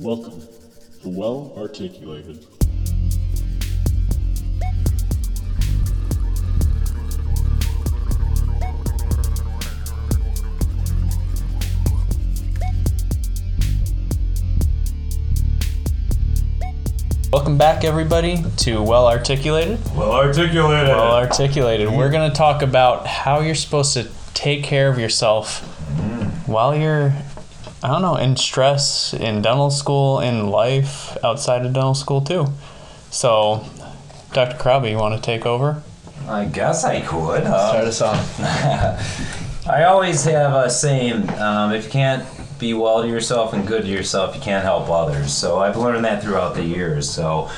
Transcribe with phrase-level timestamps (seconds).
[0.00, 0.40] Welcome
[1.02, 2.44] to Well Articulated.
[17.32, 19.78] Welcome back, everybody, to Well Articulated.
[19.94, 20.88] Well articulated.
[20.88, 21.88] Well Articulated.
[21.88, 26.50] We're going to talk about how you're supposed to take care of yourself mm-hmm.
[26.50, 27.14] while you're,
[27.84, 32.46] I don't know, in stress, in dental school, in life, outside of dental school, too.
[33.10, 33.62] So,
[34.32, 34.56] Dr.
[34.56, 35.82] Krabbe, you want to take over?
[36.26, 37.44] I guess I could.
[37.44, 38.40] Uh, us off.
[39.68, 42.26] I always have a saying: um, if you can't
[42.58, 45.34] be well to yourself and good to yourself, you can't help others.
[45.34, 47.10] So I've learned that throughout the years.
[47.10, 47.50] So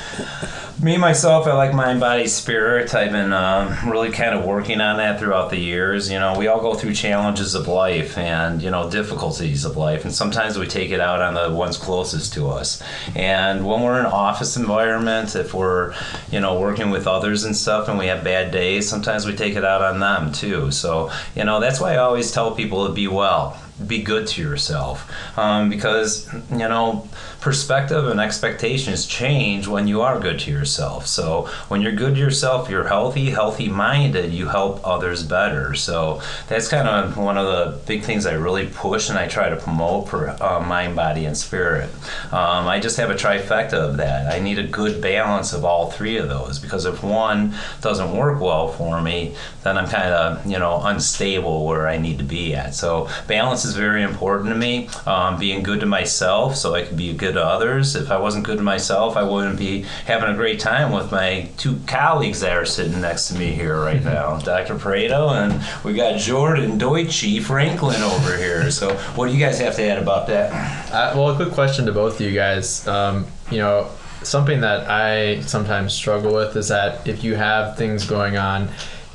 [0.81, 2.93] me myself, I like mind, body, spirit.
[2.93, 6.11] I've been um, really kind of working on that throughout the years.
[6.11, 10.05] You know, we all go through challenges of life and you know difficulties of life,
[10.05, 12.81] and sometimes we take it out on the ones closest to us.
[13.15, 15.95] And when we're in office environment, if we're
[16.31, 19.55] you know working with others and stuff, and we have bad days, sometimes we take
[19.55, 20.69] it out on them too.
[20.71, 24.41] So you know that's why I always tell people to be well be good to
[24.41, 25.11] yourself.
[25.37, 27.07] Um, because you know
[27.39, 31.07] perspective and expectations change when you are good to yourself.
[31.07, 35.73] So when you're good to yourself you're healthy healthy minded you help others better.
[35.75, 39.49] So that's kind of one of the big things i really push and i try
[39.49, 41.89] to promote for uh, mind body and spirit.
[42.31, 44.33] Um, i just have a trifecta of that.
[44.33, 48.39] I need a good balance of all three of those because if one doesn't work
[48.41, 52.55] well for me then i'm kind of you know unstable where i need to be
[52.55, 52.73] at.
[52.73, 54.89] So balance is very important to me.
[55.05, 57.95] Um, being good to myself so I can be good to others.
[57.95, 61.49] If I wasn't good to myself, I wouldn't be having a great time with my
[61.57, 64.75] two colleagues that are sitting next to me here right now, Dr.
[64.75, 68.69] Pareto and we got Jordan Deutsche Franklin over here.
[68.71, 70.51] So, what do you guys have to add about that?
[70.91, 72.87] Uh, well, a quick question to both of you guys.
[72.87, 73.89] Um, you know,
[74.23, 78.69] something that I sometimes struggle with is that if you have things going on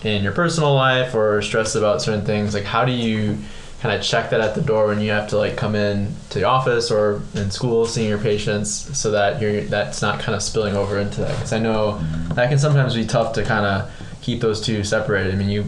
[0.05, 3.39] in your personal life or stressed about certain things, like how do you
[3.83, 6.39] kind of check that at the door when you have to like come in to
[6.39, 10.43] the office or in school seeing your patients so that you're that's not kind of
[10.43, 11.99] spilling over into that because I know
[12.35, 15.35] that can sometimes be tough to kind of keep those two separated.
[15.35, 15.65] I mean, you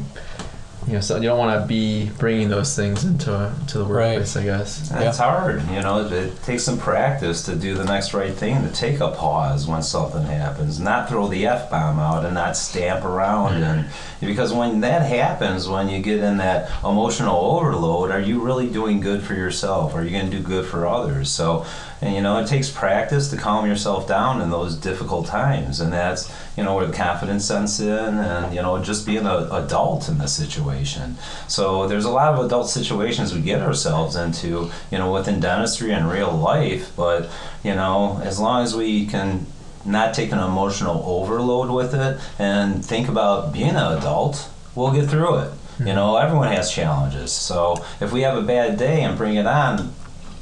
[0.87, 4.19] you know, so you don't want to be bringing those things into to the Right.
[4.19, 4.91] workplace, I guess.
[4.93, 6.05] It's hard, you know.
[6.05, 9.67] It, it takes some practice to do the next right thing, to take a pause
[9.67, 13.63] when something happens, not throw the f bomb out, and not stamp around.
[13.63, 14.27] And mm-hmm.
[14.27, 19.01] because when that happens, when you get in that emotional overload, are you really doing
[19.01, 19.95] good for yourself?
[19.95, 21.31] Are you going to do good for others?
[21.31, 21.65] So,
[22.05, 25.91] and you know, it takes practice to calm yourself down in those difficult times, and
[25.91, 30.11] that's you know where the confidence sets in, and you know just being an adult
[30.11, 31.17] in the situation.
[31.49, 35.93] So there's a lot of adult situations we get ourselves into, you know, within dentistry
[35.93, 36.95] and real life.
[36.95, 37.31] But
[37.63, 39.47] you know, as long as we can
[39.87, 45.09] not take an emotional overload with it and think about being an adult, we'll get
[45.09, 45.53] through it.
[45.79, 45.95] You hmm.
[45.95, 47.33] know, everyone has challenges.
[47.33, 49.95] So if we have a bad day and bring it on,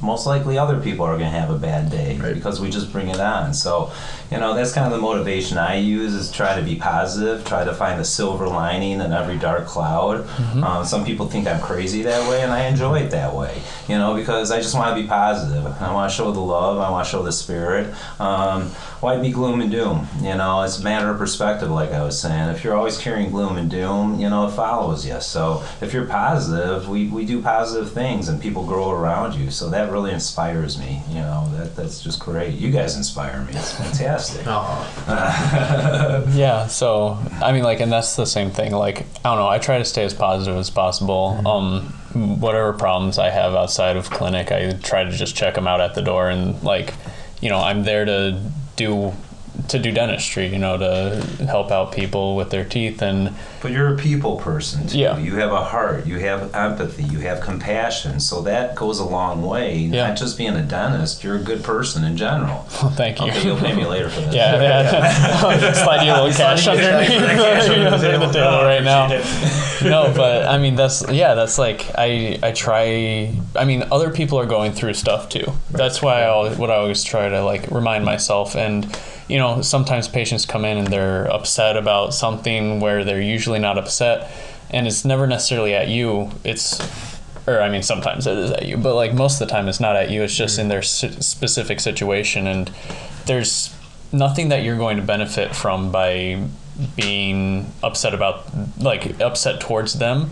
[0.03, 2.35] most likely other people are going to have a bad day Right.
[2.35, 3.55] because we just bring it on.
[3.55, 3.93] So,
[4.33, 7.65] you know, that's kind of the motivation I use is try to be positive, try
[7.65, 10.27] to find the silver lining in every dark cloud.
[10.65, 13.97] Um, some people think I'm crazy that way, and I enjoy it that way, you
[13.99, 15.67] know, because I just want to be positive.
[15.83, 17.95] I want to show the love, I want to show the spirit.
[18.19, 20.09] Um, why be gloom and doom?
[20.21, 22.49] You know, it's a matter of perspective, like I was saying.
[22.51, 25.21] If you're always carrying gloom and doom, you know, it follows you.
[25.21, 29.51] So if you're positive, we, we do positive things and people grow around you.
[29.51, 31.03] So that really inspires me.
[31.09, 32.55] You know, that that's just great.
[32.55, 33.53] You guys inspire me.
[33.55, 34.22] It's fantastic.
[34.47, 38.73] Oh, Yeah, so I mean, like, and that's the same thing.
[38.73, 39.49] Like, I don't know.
[39.49, 41.41] I try to stay as positive as possible.
[41.47, 41.83] Um,
[42.41, 45.95] whatever problems I have outside of clinic, I try to just check them out at
[45.95, 46.95] the door, and like,
[47.41, 48.41] you know, I'm there to
[48.77, 49.13] do
[49.69, 50.47] to do dentistry.
[50.47, 54.87] You know, to help out people with their teeth, and But you're a people person
[54.87, 54.99] too.
[54.99, 55.19] Yeah.
[55.19, 56.07] You have a heart.
[56.07, 57.05] You have empathy.
[57.05, 58.21] You have compassion.
[58.21, 59.77] So that goes a long way.
[59.79, 60.09] Yeah.
[60.09, 61.23] Not just being a dentist.
[61.25, 62.63] You're a good person in general.
[62.97, 63.27] thank you.
[63.27, 64.33] Okay, you'll pay me later for that.
[64.43, 65.73] Yeah, yeah.
[65.85, 68.63] Slide you a little cash Slide you a underneath the cash under the table.
[68.65, 69.09] right now.
[69.83, 73.35] no, but I mean that's yeah, that's like I I try.
[73.57, 75.53] I mean, other people are going through stuff too.
[75.71, 78.57] That's why I always, what I always try to like remind myself.
[78.57, 78.87] And
[79.29, 83.77] you know, sometimes patients come in and they're upset about something where they're usually not
[83.77, 84.31] upset,
[84.71, 86.31] and it's never necessarily at you.
[86.45, 86.81] It's
[87.47, 89.81] or I mean, sometimes it is at you, but like most of the time, it's
[89.81, 90.23] not at you.
[90.23, 92.71] It's just in their specific situation, and
[93.27, 93.75] there's
[94.13, 96.43] nothing that you're going to benefit from by
[96.97, 98.45] being upset about
[98.79, 100.31] like upset towards them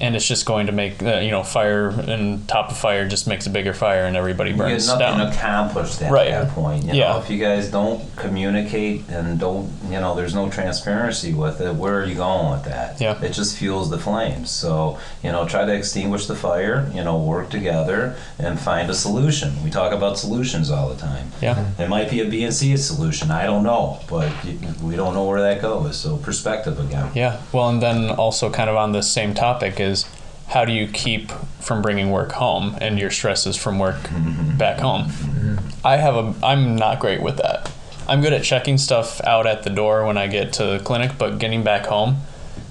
[0.00, 3.26] and it's just going to make uh, you know fire and top of fire just
[3.26, 6.30] makes a bigger fire and everybody You get burns nothing down accomplished at Right.
[6.30, 6.84] that point.
[6.84, 7.12] You Yeah.
[7.12, 11.74] know, if you guys don't communicate and don't, you know, there's no transparency with it.
[11.74, 13.00] Where are you going with that?
[13.00, 13.20] Yeah.
[13.22, 14.50] It just fuels the flames.
[14.50, 16.90] So you know, try to extinguish the fire.
[16.94, 19.62] You know, work together and find a solution.
[19.64, 21.32] We talk about solutions all the time.
[21.40, 23.30] yeah It might be a B and C solution.
[23.30, 24.30] I don't know, but
[24.82, 25.81] we don't know where that goes.
[25.90, 27.10] So perspective again.
[27.14, 27.40] Yeah.
[27.52, 30.06] Well, and then also kind of on the same topic is
[30.48, 34.56] how do you keep from bringing work home and your stresses from work mm-hmm.
[34.58, 35.06] back home?
[35.06, 35.86] Mm-hmm.
[35.86, 37.70] I have a I'm not great with that.
[38.08, 41.12] I'm good at checking stuff out at the door when I get to the clinic,
[41.18, 42.18] but getting back home,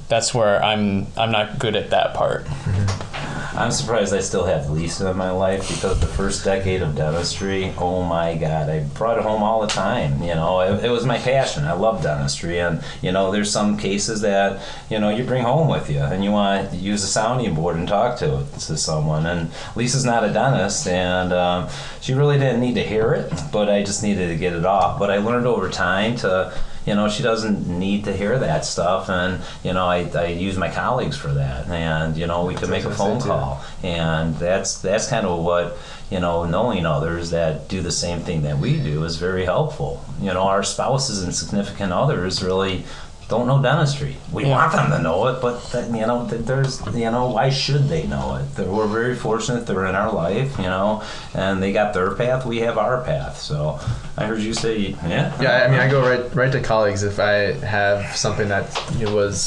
[0.08, 2.46] that's where I'm I'm not good at that part.
[2.46, 3.11] Mm-hmm.
[3.54, 7.74] I'm surprised I still have Lisa in my life because the first decade of dentistry,
[7.78, 10.22] oh my God, I brought it home all the time.
[10.22, 11.66] You know, it, it was my passion.
[11.66, 15.68] I love dentistry, and you know, there's some cases that you know you bring home
[15.68, 19.26] with you, and you want to use a sounding board and talk to to someone.
[19.26, 21.68] And Lisa's not a dentist, and um,
[22.00, 24.98] she really didn't need to hear it, but I just needed to get it off.
[24.98, 29.10] But I learned over time to you know she doesn't need to hear that stuff.
[29.10, 31.68] And you know i, I use my colleagues for that.
[31.68, 35.08] And you know we could make a what I was phone call and that's that's
[35.08, 35.78] kind of what
[36.10, 40.04] you know knowing others that do the same thing that we do is very helpful.
[40.20, 42.86] You know our spouses and significant others really
[43.32, 44.16] don't know dentistry.
[44.32, 44.52] We Yeah.
[44.58, 47.86] want them to know it but that, you know that there's you know why should
[47.94, 48.46] they know it?
[48.56, 51.02] They're- we're very fortunate they're in our life you know
[51.34, 53.36] and they got their path we have our path.
[53.50, 53.80] So
[54.20, 54.74] i heard you say
[55.08, 55.32] yeah.
[55.46, 58.66] Yeah, I mean, I go right right to colleagues if I have something that
[59.00, 59.40] you know, was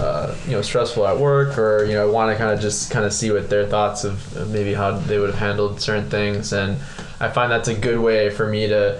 [0.00, 2.90] uh, you know stressful at work, or you know, I want to kind of just
[2.94, 6.08] kind of see what their thoughts of of maybe how they would have handled certain
[6.18, 6.70] things, and
[7.20, 8.98] I find that's a good way for me to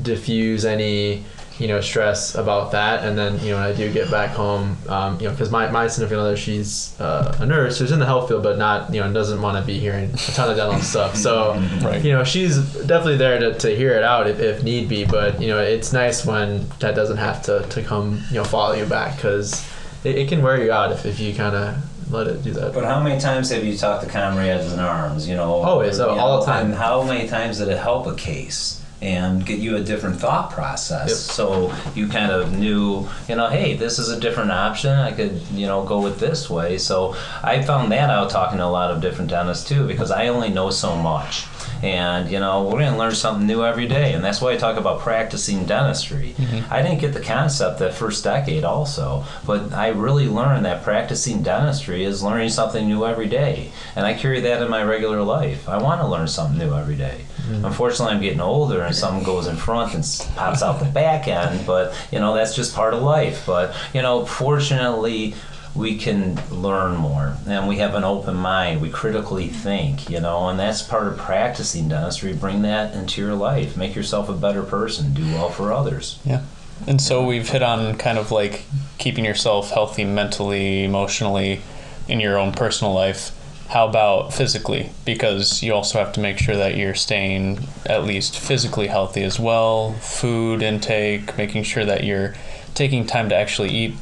[0.00, 1.24] diffuse any
[1.58, 4.76] you know stress about that and then you know when i do get back home
[4.88, 8.06] um, you know because my, my significant other she's uh, a nurse who's in the
[8.06, 10.80] health field but not you know doesn't want to be hearing a ton of dental
[10.80, 11.52] stuff so
[11.82, 12.02] Right.
[12.04, 15.40] you know she's definitely there to, to hear it out if, if need be but
[15.40, 18.86] you know it's nice when that doesn't have to, to come you know follow you
[18.86, 19.64] back because
[20.02, 21.76] it, it can wear you out if, if you kind of
[22.10, 25.26] let it do that But how many times have you talked to comrades in arms?
[25.26, 26.66] You know, Always, you uh, all the time.
[26.66, 28.83] And how many times did it help a case?
[29.04, 31.18] And get you a different thought process, Yep.
[31.18, 34.92] so you kind of knew, you know, hey, this is a different option.
[34.98, 36.78] I could, you know, go with this way.
[36.78, 40.28] So I found that out talking to a lot of different dentists too, because I
[40.28, 41.44] only know so much,
[41.82, 44.78] and you know, we're gonna learn something new every day, and that's why I talk
[44.78, 46.34] about practicing dentistry.
[46.38, 46.72] Mm-hmm.
[46.72, 51.42] I didn't get the concept that first decade also, but I really learned that practicing
[51.42, 55.68] dentistry is learning something new every day, and I carry that in my regular life.
[55.68, 57.20] I want to learn something new every day.
[57.46, 57.64] Mm-hmm.
[57.64, 60.04] Unfortunately, I'm getting older, and something goes in front and
[60.36, 61.66] pops out the back end.
[61.66, 63.44] But you know, that's just part of life.
[63.46, 65.34] But you know, fortunately.
[65.76, 68.80] We can learn more, and we have an open mind.
[68.80, 72.32] We critically think, you know, and that's part of practicing dentistry.
[72.32, 73.76] Bring that into your life.
[73.76, 75.14] Make yourself a better person.
[75.14, 76.20] Do well for others.
[76.24, 76.42] Yeah.
[76.86, 78.66] And so we've hit on kind of like
[78.98, 81.60] keeping yourself healthy mentally, emotionally
[82.06, 83.32] in your own personal life.
[83.68, 84.90] How about physically?
[85.04, 89.40] Because you also have to make sure that you're staying at least physically healthy as
[89.40, 89.94] well.
[89.94, 92.34] Food intake, making sure that you're
[92.74, 93.94] taking time to actually eat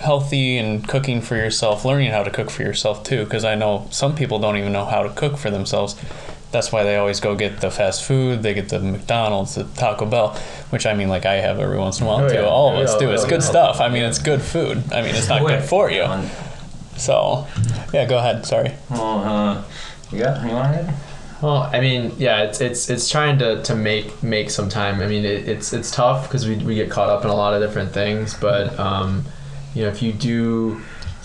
[0.00, 3.24] healthy and cooking for yourself, learning how to cook for yourself too.
[3.24, 5.96] Because I know some people don't even know how to cook for themselves.
[6.50, 8.42] That's why they always go get the fast food.
[8.42, 10.34] They get the McDonald's, the Taco Bell,
[10.70, 12.34] which I mean, like I have every once in a while Oh, too.
[12.36, 12.40] yeah.
[12.46, 13.10] All of us Yeah, do.
[13.12, 13.48] It's yeah, good yeah.
[13.48, 13.80] stuff.
[13.80, 14.82] I mean, it's good food.
[14.92, 16.06] I mean, it's not good for you.
[16.96, 17.46] So,
[17.92, 18.46] yeah, go ahead.
[18.46, 18.72] Sorry.
[18.90, 19.64] Well, uh,
[20.10, 20.94] you got you want it?
[21.40, 25.00] Well, I mean, yeah, it's it's it's trying to, to make make some time.
[25.00, 27.54] I mean, it, it's it's tough because we, we get caught up in a lot
[27.54, 28.34] of different things.
[28.34, 29.24] But um,
[29.74, 30.80] you know, if you do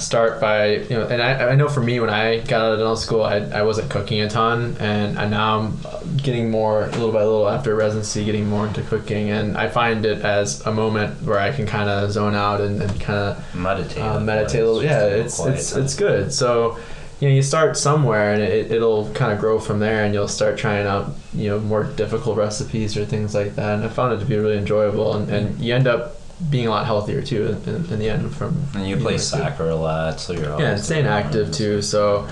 [0.05, 2.79] start by you know, and I, I know for me when I got out of
[2.79, 7.12] dental school, I, I wasn't cooking a ton, and, and now I'm getting more little
[7.12, 11.22] by little after residency, getting more into cooking, and I find it as a moment
[11.24, 14.03] where I can kind of zone out and, and kind of Meditate.
[14.03, 14.83] um, meditate a little.
[14.83, 16.33] Yeah, it's it's it's good.
[16.33, 16.77] So
[17.19, 20.27] you know, you start somewhere, and it, it'll kind of grow from there, and you'll
[20.27, 23.75] start trying out you know more difficult recipes or things like that.
[23.75, 26.17] And I found it to be really enjoyable, and, and you end up
[26.50, 28.33] being a lot healthier too in, in, the end.
[28.35, 31.81] From And you play soccer a lot, so you're Yeah, staying active too.
[31.81, 32.27] So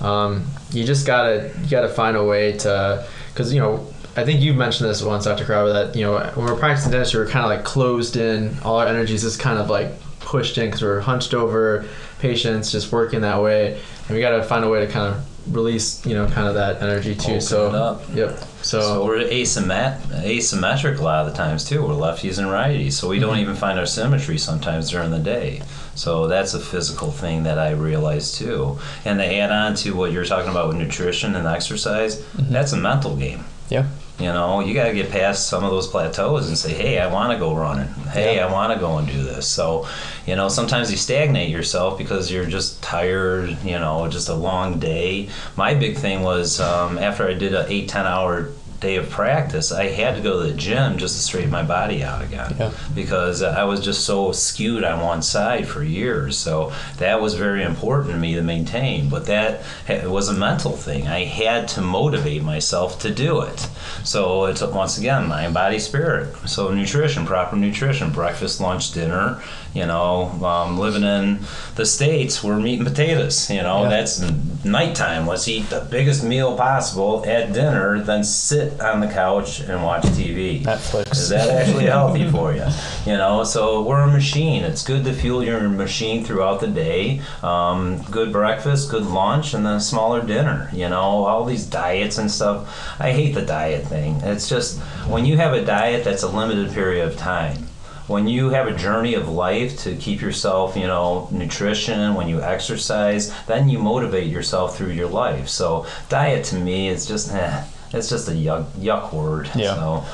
[0.00, 4.40] um, you just gotta you gotta find a way to because you know I think
[4.40, 5.44] you mentioned this once, Dr.
[5.44, 8.56] Crowder, that you know when we're practicing dentistry, we're kind of like closed in.
[8.62, 11.86] All our energy is just kind of like pushed in because we're hunched over
[12.18, 13.80] patients, just working that way.
[14.08, 16.82] And we gotta find a way to kind of release you know kind of that
[16.82, 17.32] energy too.
[17.32, 18.38] Open so yep.
[18.62, 21.82] So, So we're asymmet- asymmetric a lot of the times too.
[21.82, 23.40] We're lefties and righties, so we don't mm-hmm.
[23.40, 25.62] even find our symmetry sometimes during the day.
[25.94, 28.78] So that's a physical thing that I realize too.
[29.04, 32.52] And to add on to what you're talking about with nutrition and exercise, mm-hmm.
[32.52, 33.44] that's a mental game.
[33.68, 33.86] Yeah.
[34.18, 37.06] You know, you got to get past some of those plateaus and say, hey, I
[37.12, 37.88] want to go running.
[38.12, 38.46] Hey, Yeah.
[38.46, 39.48] I want to go and do this.
[39.48, 39.88] So,
[40.26, 44.78] you know, sometimes you stagnate yourself because you're just tired, you know, just a long
[44.78, 45.28] day.
[45.56, 48.50] My big thing was um, after I did an eight, 10 hour
[48.80, 52.02] day of practice, I had to go to the gym just to straighten my body
[52.02, 52.72] out again Yeah.
[52.96, 56.36] because I was just so skewed on one side for years.
[56.36, 59.08] So that was very important to me to maintain.
[59.08, 59.62] But that
[60.04, 61.06] was a mental thing.
[61.06, 63.68] I had to motivate myself to do it.
[64.04, 66.34] So it's once again mind, body, spirit.
[66.48, 69.42] So nutrition, proper nutrition, breakfast, lunch, dinner.
[69.74, 71.38] You know, um, living in
[71.76, 73.48] the states, we're meat and potatoes.
[73.50, 73.88] You know, Yeah.
[73.88, 74.20] that's
[74.64, 75.26] nighttime.
[75.26, 80.02] Let's eat the biggest meal possible at dinner, then sit on the couch and watch
[80.02, 80.62] TV.
[80.62, 81.12] Netflix.
[81.12, 82.64] Is that actually healthy for you?
[83.04, 84.62] You know, so we're a machine.
[84.62, 87.20] It's good to fuel your machine throughout the day.
[87.42, 90.70] Um, good breakfast, good lunch, and then a smaller dinner.
[90.72, 92.68] You know, all these diets and stuff.
[93.00, 94.16] I hate the diet thing.
[94.22, 97.68] It's just when you have a diet that's a limited period of time.
[98.08, 102.42] When you have a journey of life to keep yourself, you know, nutrition, when you
[102.42, 105.48] exercise, then you motivate yourself through your life.
[105.48, 109.48] So diet to me is just, eh, it's just a yuck, yuck word.
[109.54, 109.76] Yeah.
[109.76, 110.04] So,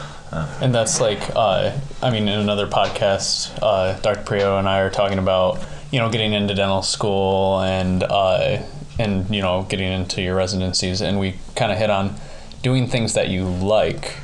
[0.61, 1.73] And that's like, uh,
[2.03, 4.23] I mean, in another podcast, uh, Dr.
[4.23, 8.63] Prio and I are talking about, you know, getting into dental school and, uh,
[8.99, 12.17] and you know, getting into your residencies, and we kind of hit on
[12.63, 14.17] doing things that you like,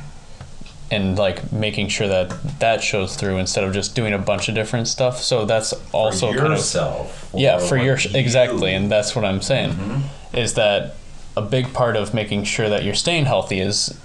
[0.91, 4.55] and like making sure that that shows through instead of just doing a bunch of
[4.55, 5.19] different stuff.
[5.21, 7.31] So that's also for kind of yourself.
[7.35, 10.37] yeah for your you- exactly and that's what i'm saying Mm-hmm.
[10.37, 10.95] is that
[11.35, 13.97] a big part of making sure that you're staying healthy is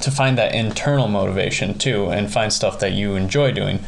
[0.00, 3.78] to find that internal motivation too and find stuff that you enjoy doing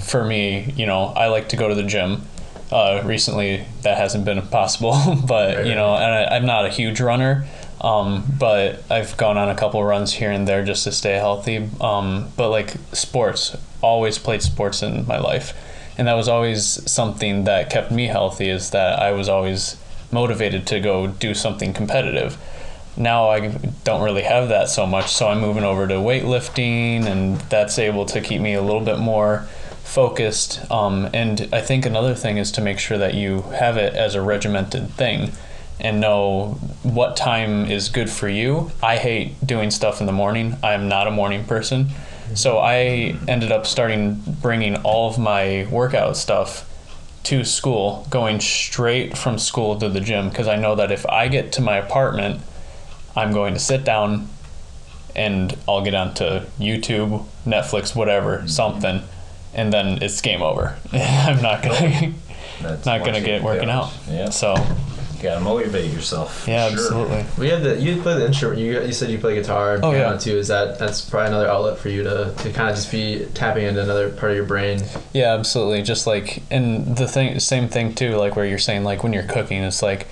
[0.00, 2.22] for me you know i like to go to the gym
[2.72, 4.94] uh, recently that hasn't been possible
[5.26, 7.46] but you know and I, i'm not a huge runner
[7.80, 11.68] um, but i've gone on a couple runs here and there just to stay healthy.
[11.80, 15.54] Um, but like sports always played sports in my life.
[15.96, 19.76] And that was always something that kept me healthy is that i was always
[20.10, 22.36] motivated to go do something competitive.
[22.96, 23.48] Now i
[23.84, 28.06] don't really have that so much so i'm moving over to weightlifting and that's able
[28.06, 29.46] to keep me a little bit more
[29.84, 30.68] focused.
[30.70, 34.14] Um, and i think another thing is to make sure that you have it as
[34.14, 35.32] a regimented thing
[35.80, 38.70] and know what time is good for you.
[38.82, 40.56] I hate doing stuff in the morning.
[40.62, 41.88] I am not a morning person.
[42.34, 46.64] So i ended up starting bringing all of my workout stuff
[47.24, 51.28] to school, going straight from school to the gym because I know that if I
[51.28, 52.40] get to my apartment,
[53.16, 54.28] I'm going to sit down
[55.16, 59.02] and I'll get onto YouTube, Netflix, whatever, something,
[59.54, 60.78] and then it's game over.
[60.92, 62.14] I'm not gonna
[62.62, 63.92] not gonna get working out.
[64.08, 64.54] Yeah, So
[65.22, 66.44] gotta uh, motivate yourself.
[66.48, 66.78] yeah, sure.
[66.78, 67.24] absolutely.
[67.38, 68.60] we had the you play the instrument.
[68.60, 70.16] You you said you play guitar Oh, piano yeah.
[70.18, 70.36] too.
[70.38, 73.64] Is that that's probably another outlet for you to, to kind of just be tapping
[73.66, 74.82] into another part of your brain.
[75.12, 75.82] Yeah, absolutely.
[75.82, 78.16] Just like and the thing, same thing too.
[78.16, 80.06] Like where you're saying, like when you're cooking, it's like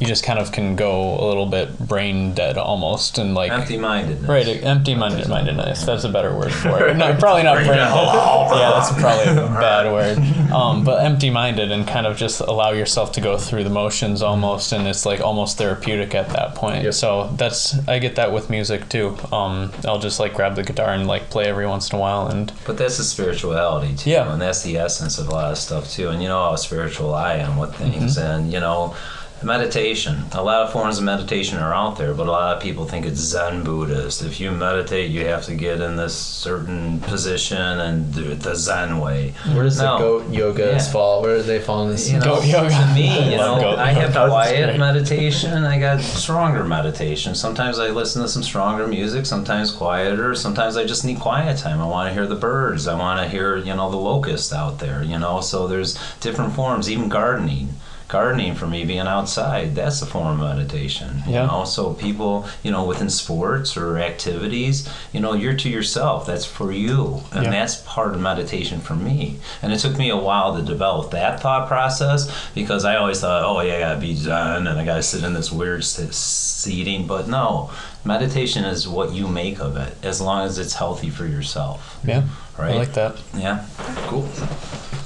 [0.00, 4.28] you just kind of can go a little bit brain dead almost, and like Empty-mindedness.
[4.28, 5.84] Right, empty minded mindedness.
[5.84, 6.96] That's a better word for it.
[6.96, 7.94] No, probably not brain dead.
[7.94, 10.18] Yeah, that's probably a bad word.
[10.52, 14.22] Um, but empty minded and kind of just allow yourself to go through the motions
[14.22, 16.84] almost, and it's like almost therapeutic at that point.
[16.84, 16.94] Yep.
[16.94, 19.16] So that's I get that with music too.
[19.32, 22.28] Um, I'll just like grab the guitar and like play every once in a while,
[22.28, 24.32] and But that's the spirituality too, Yeah.
[24.32, 26.08] and that's the essence of a lot of stuff too.
[26.10, 28.26] And you know how spiritual I am with things, Mm-hmm.
[28.30, 28.94] and you know,
[29.42, 30.24] meditation.
[30.32, 33.06] A lot of forms of meditation are out there, but a lot of people think
[33.06, 34.22] it's Zen Buddhist.
[34.22, 38.54] If you meditate, you have to get in this certain position and do it the
[38.56, 39.34] Zen way.
[39.52, 39.98] Where does No.
[39.98, 40.92] the goat yogas Yeah.
[40.92, 41.22] fall?
[41.22, 42.10] Where do they fall in this?
[42.10, 42.70] You know, Goat yoga.
[42.70, 44.28] to me, you know, goat I have yoga.
[44.30, 45.64] quiet meditation.
[45.64, 47.34] I got stronger meditation.
[47.34, 49.26] Sometimes I listen to some stronger music.
[49.26, 50.34] Sometimes quieter.
[50.34, 51.80] Sometimes I just need quiet time.
[51.80, 52.88] I want to hear the birds.
[52.88, 55.02] I want to hear, you know, the locust out there.
[55.02, 56.90] You know, so there's different forms.
[56.90, 57.68] Even gardening.
[58.08, 61.24] Gardening for me, being outside, that's a form of meditation.
[61.26, 61.46] You Yeah.
[61.46, 66.24] know, so people, you know, within sports or activities, you know, you're to yourself.
[66.24, 67.50] That's for you, and Yeah.
[67.50, 69.40] that's part of meditation for me.
[69.60, 73.42] And it took me a while to develop that thought process because I always thought,
[73.44, 77.08] oh yeah, I gotta be zen and I gotta sit in this weird seating.
[77.08, 77.70] But no,
[78.04, 81.98] meditation is what you make of it, as long as it's healthy for yourself.
[82.04, 82.22] yeah,
[82.56, 82.74] Right.
[82.74, 83.16] I like that.
[83.36, 83.64] Yeah.
[84.06, 84.28] Cool.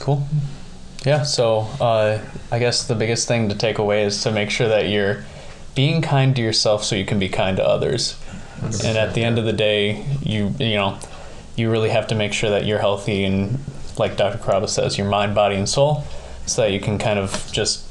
[0.01, 0.27] Cool.
[1.05, 2.21] Yeah, so uh,
[2.53, 5.25] I guess the biggest thing to take away is to make sure that you're
[5.75, 8.21] being kind to yourself so you can be kind to others.
[8.85, 10.99] And at the end of the day, you you know,
[11.57, 13.59] you really have to make sure that you're healthy and
[13.99, 14.39] like Dr.
[14.39, 16.05] Caraba says, your mind, body, and soul,
[16.47, 17.87] so that you can kind of just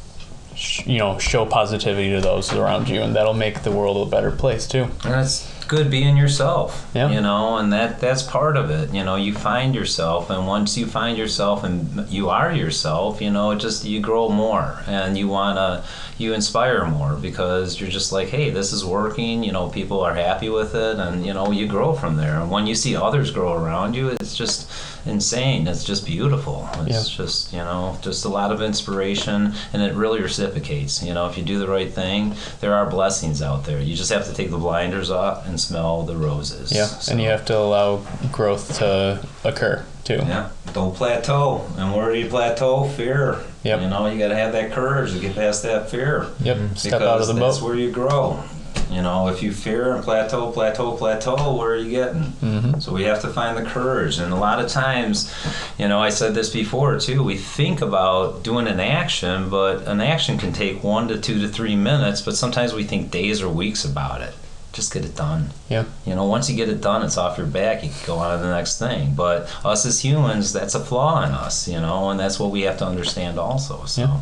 [0.55, 4.11] sh- you know show positivity to those around you, and that'll make the world a
[4.11, 4.87] better place too.
[5.03, 6.89] And it's good being yourself.
[6.93, 7.09] Yeah.
[7.09, 8.93] You know, and that that's part of it.
[8.93, 13.29] You know, you find yourself and once you find yourself and you are yourself, you
[13.29, 15.85] know, it just you grow more and you wanna
[16.17, 20.15] you inspire more because you're just like, hey, this is working, you know, people are
[20.15, 22.41] happy with it and you know, you grow from there.
[22.41, 24.68] And when you see others grow around you, it's just
[25.05, 25.67] insane.
[25.67, 26.67] It's just beautiful.
[26.85, 27.17] It's Yeah.
[27.25, 31.01] just, you know, just a lot of inspiration and it really reciprocates.
[31.03, 33.79] You know, if you do the right thing, there are blessings out there.
[33.81, 36.71] You just have to take the blinders off and smell the roses.
[36.71, 38.01] Yeah, So, and you have to allow
[38.31, 40.19] growth to occur too.
[40.27, 41.61] yeah, don't plateau.
[41.77, 42.85] And where do you plateau?
[42.89, 43.37] Fear.
[43.63, 43.81] Yep.
[43.81, 46.27] You know, you got to have that courage to get past that fear.
[46.41, 47.65] Yep, step out of the that's boat.
[47.65, 48.41] where you grow.
[48.89, 52.23] You know, if you fear and plateau, plateau, plateau, where are you getting?
[52.23, 54.17] hmm So we have to find the courage.
[54.17, 55.31] And a lot of times,
[55.77, 60.01] you know, I said this before too, we think about doing an action, but an
[60.01, 63.49] action can take one to two to three minutes, but sometimes we think days or
[63.49, 64.33] weeks about it.
[64.71, 65.49] Just get it done.
[65.67, 65.85] Yeah.
[66.05, 67.83] You know, once you get it done, it's off your back.
[67.83, 69.13] You can go on to the next thing.
[69.15, 72.61] But us as humans, that's a flaw in us, you know, and that's what we
[72.61, 73.85] have to understand also.
[73.85, 74.19] So, Yeah.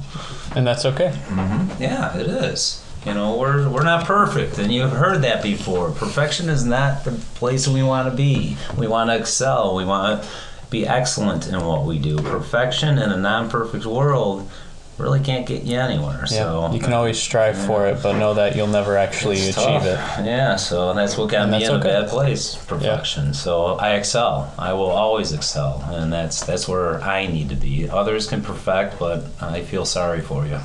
[0.55, 1.13] And that's okay.
[1.79, 2.81] yeah, it is.
[3.07, 5.91] You know, we're we're not perfect, and you've heard that before.
[5.91, 8.57] Perfection is not the place we want to be.
[8.77, 9.77] We want to excel.
[9.77, 10.29] We want to
[10.69, 12.17] be excellent in what we do.
[12.17, 14.49] Perfection in a non-perfect world
[14.97, 16.19] really can't get you anywhere.
[16.23, 16.25] Yeah.
[16.25, 19.83] So you can always strive for it, but know that you'll never actually it's achieve
[19.83, 20.19] tough.
[20.19, 20.25] it.
[20.25, 21.79] Yeah, so that's what got And me in okay.
[21.89, 22.55] a bad place.
[22.55, 23.33] Perfection.
[23.33, 24.53] So I excel.
[24.59, 27.89] I will always excel, and that's that's where I need to be.
[27.89, 30.59] Others can perfect, but I feel sorry for you.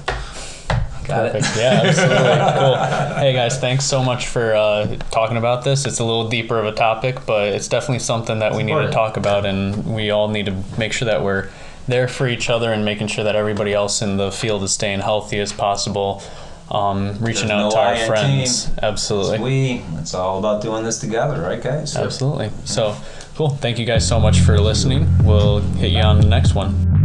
[1.04, 1.56] Got Perfect.
[1.56, 1.60] it.
[1.60, 2.16] Yeah, absolutely.
[2.58, 2.76] cool.
[3.16, 5.84] Hey guys, thanks so much for uh, talking about this.
[5.86, 8.90] It's a little deeper of a topic, but it's definitely something that we need to
[8.90, 11.48] talk about, and we all need to make sure that we're
[11.88, 15.00] there for each other and making sure that everybody else in the field is staying
[15.00, 16.22] healthy as possible.
[16.70, 18.66] Um, reaching There's out no to our friends.
[18.66, 18.74] team.
[18.82, 19.38] Absolutely.
[19.40, 19.84] We.
[19.98, 21.96] It's all about doing this together, right, guys?
[21.96, 22.50] Absolutely.
[22.64, 22.96] So,
[23.34, 23.50] cool.
[23.50, 25.06] Thank you guys so much for listening.
[25.22, 27.01] We'll hit you on the next one.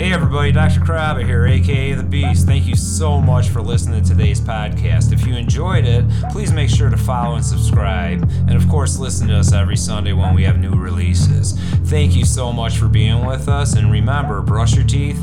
[0.00, 0.80] Hey everybody, Dr.
[0.80, 2.46] Krabba here, aka The Beast.
[2.46, 5.12] Thank you so much for listening to today's podcast.
[5.12, 8.22] If you enjoyed it, please make sure to follow and subscribe.
[8.22, 11.52] And of course, listen to us every Sunday when we have new releases.
[11.90, 13.74] Thank you so much for being with us.
[13.74, 15.22] And remember, brush your teeth,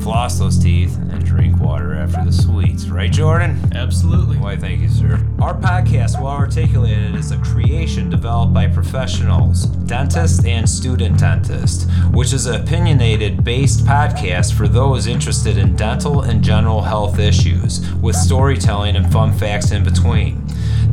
[0.00, 2.86] floss those teeth, and drink water after the sweets.
[2.86, 3.60] Right, Jordan?
[3.74, 4.38] Absolutely.
[4.38, 5.24] Why, thank you, sir.
[5.40, 12.32] Our podcast, Well Articulated, is a creation developed by professionals, dentists, and student dentists, which
[12.32, 18.16] is an opinionated based podcast for those interested in dental and general health issues, with
[18.16, 20.46] storytelling and fun facts in between.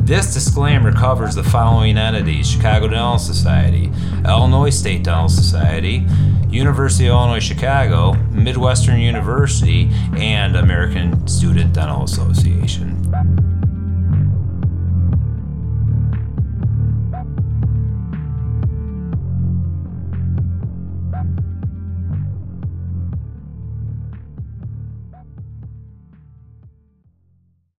[0.08, 3.92] This disclaimer covers the following entities Chicago Dental Society,
[4.24, 6.06] Illinois State Dental Society,
[6.50, 12.97] University of Illinois Chicago, Midwestern University, and American Student Dental Association.